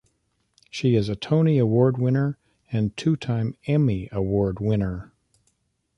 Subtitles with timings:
[0.71, 2.39] She is a Tony Award winner
[2.71, 5.13] and two-time Emmy Award winner.